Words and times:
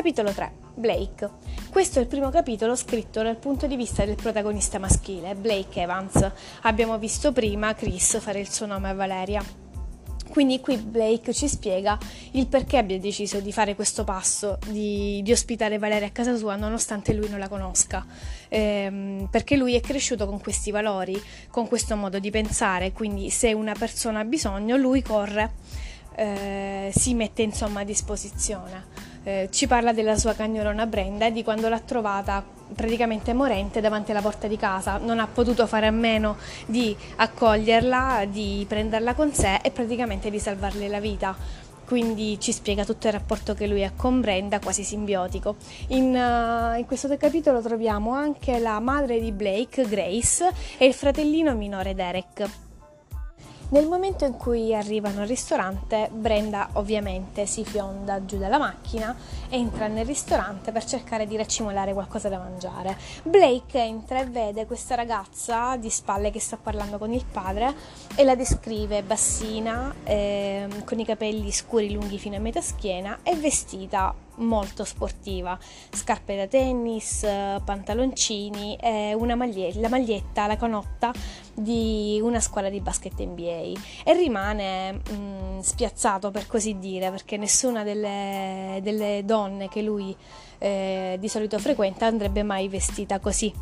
Capitolo 0.00 0.32
3. 0.32 0.52
Blake. 0.76 1.28
Questo 1.68 1.98
è 1.98 2.02
il 2.02 2.08
primo 2.08 2.30
capitolo 2.30 2.74
scritto 2.74 3.22
dal 3.22 3.36
punto 3.36 3.66
di 3.66 3.76
vista 3.76 4.02
del 4.02 4.14
protagonista 4.14 4.78
maschile, 4.78 5.34
Blake 5.34 5.82
Evans. 5.82 6.32
Abbiamo 6.62 6.96
visto 6.96 7.32
prima 7.32 7.74
Chris 7.74 8.18
fare 8.18 8.40
il 8.40 8.50
suo 8.50 8.64
nome 8.64 8.88
a 8.88 8.94
Valeria. 8.94 9.44
Quindi 10.30 10.58
qui 10.60 10.78
Blake 10.78 11.34
ci 11.34 11.46
spiega 11.48 11.98
il 12.30 12.46
perché 12.46 12.78
abbia 12.78 12.98
deciso 12.98 13.40
di 13.40 13.52
fare 13.52 13.74
questo 13.74 14.02
passo, 14.02 14.56
di, 14.68 15.20
di 15.22 15.32
ospitare 15.32 15.76
Valeria 15.76 16.06
a 16.06 16.12
casa 16.12 16.34
sua 16.34 16.56
nonostante 16.56 17.12
lui 17.12 17.28
non 17.28 17.38
la 17.38 17.48
conosca, 17.48 18.02
ehm, 18.48 19.28
perché 19.30 19.54
lui 19.56 19.74
è 19.74 19.80
cresciuto 19.80 20.24
con 20.26 20.40
questi 20.40 20.70
valori, 20.70 21.22
con 21.50 21.68
questo 21.68 21.94
modo 21.94 22.18
di 22.18 22.30
pensare, 22.30 22.92
quindi 22.92 23.28
se 23.28 23.52
una 23.52 23.74
persona 23.78 24.20
ha 24.20 24.24
bisogno 24.24 24.78
lui 24.78 25.02
corre, 25.02 25.56
eh, 26.14 26.90
si 26.94 27.12
mette 27.12 27.42
insomma 27.42 27.80
a 27.80 27.84
disposizione 27.84 29.09
eh, 29.24 29.48
ci 29.50 29.66
parla 29.66 29.92
della 29.92 30.16
sua 30.16 30.34
cagnolona 30.34 30.86
Brenda 30.86 31.26
e 31.26 31.32
di 31.32 31.44
quando 31.44 31.68
l'ha 31.68 31.80
trovata 31.80 32.42
praticamente 32.74 33.32
morente 33.32 33.80
davanti 33.80 34.12
alla 34.12 34.20
porta 34.20 34.46
di 34.46 34.56
casa, 34.56 34.98
non 34.98 35.18
ha 35.18 35.26
potuto 35.26 35.66
fare 35.66 35.86
a 35.86 35.90
meno 35.90 36.36
di 36.66 36.96
accoglierla, 37.16 38.26
di 38.28 38.64
prenderla 38.68 39.14
con 39.14 39.32
sé 39.32 39.58
e 39.62 39.70
praticamente 39.70 40.30
di 40.30 40.38
salvarle 40.38 40.88
la 40.88 41.00
vita 41.00 41.36
quindi 41.90 42.38
ci 42.38 42.52
spiega 42.52 42.84
tutto 42.84 43.08
il 43.08 43.12
rapporto 43.14 43.52
che 43.52 43.66
lui 43.66 43.82
ha 43.82 43.90
con 43.96 44.20
Brenda, 44.20 44.60
quasi 44.60 44.84
simbiotico. 44.84 45.56
In, 45.88 46.14
uh, 46.14 46.78
in, 46.78 46.84
questo 46.86 47.08
capitolo 47.16 47.60
troviamo 47.60 48.12
anche 48.12 48.60
la 48.60 48.78
madre 48.78 49.18
di 49.18 49.32
Blake, 49.32 49.88
Grace, 49.88 50.52
e 50.78 50.86
il 50.86 50.94
fratellino 50.94 51.52
minore 51.56 51.96
Derek. 51.96 52.69
Nel 53.70 53.86
momento 53.86 54.24
in 54.24 54.36
cui 54.36 54.74
arrivano 54.74 55.20
al 55.20 55.28
ristorante, 55.28 56.10
Brenda 56.12 56.70
ovviamente 56.72 57.46
si 57.46 57.64
fionda 57.64 58.24
giù 58.24 58.36
dalla 58.36 58.58
macchina, 58.58 59.14
entra 59.48 59.86
nel 59.86 60.04
ristorante 60.04 60.72
per 60.72 60.84
cercare 60.84 61.24
di 61.24 61.36
raccimolare 61.36 61.92
qualcosa 61.92 62.28
da 62.28 62.38
mangiare. 62.38 62.96
Blake 63.22 63.78
entra 63.78 64.22
e 64.22 64.26
vede 64.26 64.66
questa 64.66 64.96
ragazza 64.96 65.76
di 65.76 65.88
spalle 65.88 66.32
che 66.32 66.40
sta 66.40 66.56
parlando 66.60 66.98
con 66.98 67.12
il 67.12 67.24
padre 67.24 67.72
e 68.16 68.24
la 68.24 68.34
descrive 68.34 69.04
bassina, 69.04 69.94
eh, 70.02 70.66
con 70.84 70.98
i 70.98 71.04
capelli 71.04 71.52
scuri 71.52 71.92
lunghi 71.92 72.18
fino 72.18 72.34
a 72.34 72.40
metà 72.40 72.60
schiena 72.60 73.20
e 73.22 73.36
vestita 73.36 74.12
molto 74.36 74.84
sportiva, 74.84 75.58
scarpe 75.90 76.36
da 76.36 76.46
tennis, 76.46 77.20
pantaloncini 77.20 78.76
e 78.76 79.14
una 79.14 79.34
maglietta, 79.34 79.80
la 79.80 79.88
maglietta, 79.88 80.46
la 80.46 80.56
canotta 80.56 81.12
di 81.54 82.18
una 82.22 82.40
squadra 82.40 82.70
di 82.70 82.80
basket 82.80 83.20
NBA 83.20 83.72
e 84.04 84.14
rimane 84.14 84.92
mh, 84.92 85.00
mm, 85.12 85.58
spiazzato 85.60 86.30
per 86.30 86.46
così 86.46 86.78
dire 86.78 87.10
perché 87.10 87.36
nessuna 87.36 87.82
delle, 87.82 88.80
delle 88.82 89.22
donne 89.24 89.68
che 89.68 89.82
lui 89.82 90.16
eh, 90.58 91.16
di 91.18 91.28
solito 91.28 91.58
frequenta 91.58 92.06
andrebbe 92.06 92.42
mai 92.42 92.68
vestita 92.68 93.18
così 93.18 93.52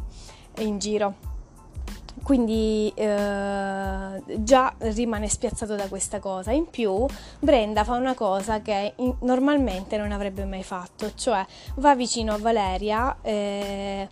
in 0.58 0.78
giro 0.78 1.36
quindi 2.22 2.92
eh, 2.94 4.22
già 4.38 4.74
rimane 4.78 5.28
spiazzato 5.28 5.74
da 5.74 5.88
questa 5.88 6.18
cosa. 6.20 6.52
In 6.52 6.68
più, 6.70 7.06
Brenda 7.38 7.84
fa 7.84 7.94
una 7.94 8.14
cosa 8.14 8.60
che 8.60 8.94
in, 8.96 9.14
normalmente 9.20 9.96
non 9.96 10.12
avrebbe 10.12 10.44
mai 10.44 10.62
fatto, 10.62 11.12
cioè 11.14 11.44
va 11.76 11.94
vicino 11.94 12.34
a 12.34 12.38
Valeria 12.38 13.16
eh, 13.22 14.08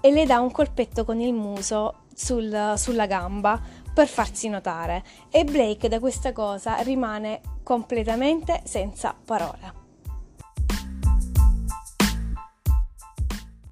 e 0.00 0.10
le 0.10 0.26
dà 0.26 0.40
un 0.40 0.50
colpetto 0.50 1.04
con 1.04 1.20
il 1.20 1.32
muso 1.32 2.00
sul, 2.14 2.74
sulla 2.76 3.06
gamba 3.06 3.60
per 3.92 4.08
farsi 4.08 4.48
notare 4.48 5.02
e 5.30 5.44
Blake 5.44 5.88
da 5.88 6.00
questa 6.00 6.32
cosa 6.32 6.76
rimane 6.76 7.40
completamente 7.62 8.62
senza 8.64 9.14
parole. 9.24 9.81